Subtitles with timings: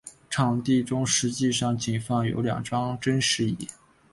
[0.31, 3.67] 场地中实际上仅放有两张真实椅。